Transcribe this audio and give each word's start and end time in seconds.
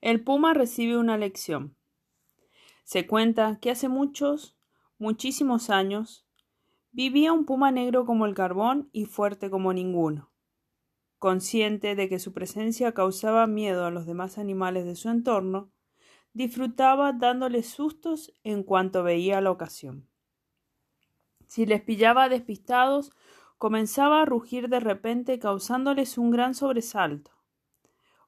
El 0.00 0.22
puma 0.22 0.54
recibe 0.54 0.96
una 0.96 1.18
lección. 1.18 1.74
Se 2.84 3.06
cuenta 3.06 3.58
que 3.60 3.70
hace 3.70 3.88
muchos, 3.88 4.56
muchísimos 4.98 5.70
años, 5.70 6.24
vivía 6.92 7.32
un 7.32 7.44
puma 7.44 7.72
negro 7.72 8.06
como 8.06 8.24
el 8.24 8.34
carbón 8.34 8.88
y 8.92 9.06
fuerte 9.06 9.50
como 9.50 9.72
ninguno. 9.72 10.30
Consciente 11.18 11.96
de 11.96 12.08
que 12.08 12.20
su 12.20 12.32
presencia 12.32 12.92
causaba 12.92 13.48
miedo 13.48 13.86
a 13.86 13.90
los 13.90 14.06
demás 14.06 14.38
animales 14.38 14.84
de 14.84 14.94
su 14.94 15.08
entorno, 15.08 15.72
disfrutaba 16.32 17.12
dándoles 17.12 17.68
sustos 17.68 18.32
en 18.44 18.62
cuanto 18.62 19.02
veía 19.02 19.40
la 19.40 19.50
ocasión. 19.50 20.08
Si 21.48 21.66
les 21.66 21.82
pillaba 21.82 22.28
despistados, 22.28 23.10
comenzaba 23.56 24.22
a 24.22 24.26
rugir 24.26 24.68
de 24.68 24.78
repente 24.78 25.40
causándoles 25.40 26.18
un 26.18 26.30
gran 26.30 26.54
sobresalto. 26.54 27.37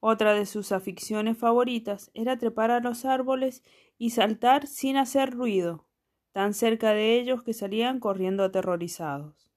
Otra 0.00 0.32
de 0.34 0.46
sus 0.46 0.70
aficiones 0.70 1.36
favoritas 1.38 2.10
era 2.14 2.38
trepar 2.38 2.70
a 2.70 2.80
los 2.80 3.04
árboles 3.04 3.64
y 3.98 4.10
saltar 4.10 4.66
sin 4.66 4.96
hacer 4.96 5.30
ruido, 5.34 5.86
tan 6.32 6.54
cerca 6.54 6.92
de 6.92 7.18
ellos 7.18 7.42
que 7.42 7.52
salían 7.52 7.98
corriendo 7.98 8.44
aterrorizados. 8.44 9.50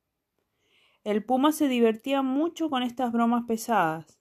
El 1.04 1.24
puma 1.24 1.52
se 1.52 1.68
divertía 1.68 2.22
mucho 2.22 2.70
con 2.70 2.82
estas 2.82 3.12
bromas 3.12 3.46
pesadas, 3.48 4.20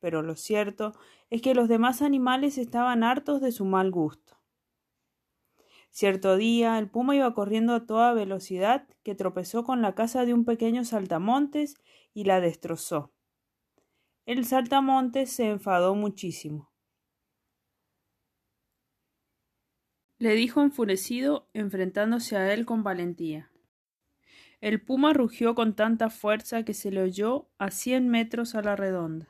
pero 0.00 0.22
lo 0.22 0.36
cierto 0.36 0.94
es 1.30 1.42
que 1.42 1.54
los 1.54 1.68
demás 1.68 2.00
animales 2.00 2.56
estaban 2.56 3.02
hartos 3.02 3.40
de 3.40 3.52
su 3.52 3.64
mal 3.64 3.90
gusto. 3.90 4.38
Cierto 5.90 6.36
día 6.36 6.78
el 6.78 6.88
puma 6.88 7.16
iba 7.16 7.34
corriendo 7.34 7.74
a 7.74 7.86
toda 7.86 8.12
velocidad 8.12 8.86
que 9.02 9.14
tropezó 9.14 9.64
con 9.64 9.82
la 9.82 9.94
casa 9.94 10.24
de 10.24 10.32
un 10.32 10.44
pequeño 10.44 10.84
saltamontes 10.84 11.76
y 12.14 12.24
la 12.24 12.40
destrozó. 12.40 13.12
El 14.28 14.44
saltamontes 14.44 15.32
se 15.32 15.48
enfadó 15.48 15.94
muchísimo. 15.94 16.70
Le 20.18 20.34
dijo 20.34 20.60
enfurecido, 20.60 21.48
enfrentándose 21.54 22.36
a 22.36 22.52
él 22.52 22.66
con 22.66 22.82
valentía. 22.82 23.50
El 24.60 24.82
puma 24.82 25.14
rugió 25.14 25.54
con 25.54 25.74
tanta 25.74 26.10
fuerza 26.10 26.62
que 26.62 26.74
se 26.74 26.90
le 26.90 27.00
oyó 27.00 27.48
a 27.56 27.70
cien 27.70 28.10
metros 28.10 28.54
a 28.54 28.60
la 28.60 28.76
redonda. 28.76 29.28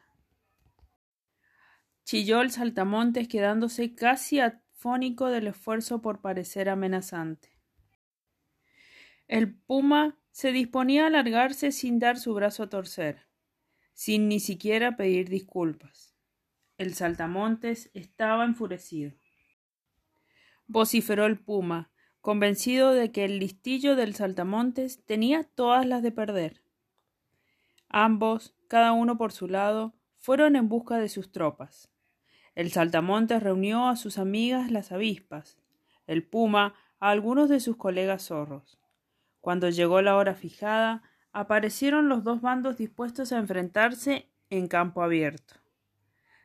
Chilló 2.04 2.40
el 2.40 2.50
saltamontes 2.50 3.28
quedándose 3.28 3.94
casi 3.94 4.40
afónico 4.40 5.26
del 5.26 5.46
esfuerzo 5.46 6.02
por 6.02 6.20
parecer 6.20 6.68
amenazante. 6.68 7.56
El 9.28 9.54
puma 9.54 10.18
se 10.32 10.50
disponía 10.50 11.06
a 11.06 11.10
largarse 11.10 11.70
sin 11.70 12.00
dar 12.00 12.18
su 12.18 12.34
brazo 12.34 12.64
a 12.64 12.68
torcer 12.68 13.27
sin 13.98 14.28
ni 14.28 14.38
siquiera 14.38 14.96
pedir 14.96 15.28
disculpas. 15.28 16.14
El 16.76 16.94
saltamontes 16.94 17.90
estaba 17.94 18.44
enfurecido. 18.44 19.10
Vociferó 20.68 21.26
el 21.26 21.40
puma, 21.40 21.90
convencido 22.20 22.92
de 22.92 23.10
que 23.10 23.24
el 23.24 23.40
listillo 23.40 23.96
del 23.96 24.14
saltamontes 24.14 25.04
tenía 25.04 25.42
todas 25.42 25.84
las 25.84 26.04
de 26.04 26.12
perder. 26.12 26.62
Ambos, 27.88 28.54
cada 28.68 28.92
uno 28.92 29.18
por 29.18 29.32
su 29.32 29.48
lado, 29.48 29.94
fueron 30.16 30.54
en 30.54 30.68
busca 30.68 30.98
de 30.98 31.08
sus 31.08 31.32
tropas. 31.32 31.90
El 32.54 32.70
saltamontes 32.70 33.42
reunió 33.42 33.88
a 33.88 33.96
sus 33.96 34.18
amigas 34.18 34.70
las 34.70 34.92
avispas, 34.92 35.58
el 36.06 36.24
puma 36.24 36.76
a 37.00 37.10
algunos 37.10 37.48
de 37.48 37.58
sus 37.58 37.76
colegas 37.76 38.28
zorros. 38.28 38.78
Cuando 39.40 39.68
llegó 39.70 40.02
la 40.02 40.14
hora 40.14 40.36
fijada, 40.36 41.02
aparecieron 41.32 42.08
los 42.08 42.24
dos 42.24 42.40
bandos 42.40 42.76
dispuestos 42.76 43.32
a 43.32 43.38
enfrentarse 43.38 44.28
en 44.50 44.68
campo 44.68 45.02
abierto. 45.02 45.54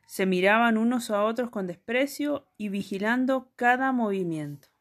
Se 0.06 0.26
miraban 0.26 0.78
unos 0.78 1.10
a 1.10 1.24
otros 1.24 1.50
con 1.50 1.68
desprecio 1.68 2.46
y 2.58 2.70
vigilando 2.70 3.52
cada 3.56 3.92
movimiento. 3.92 4.73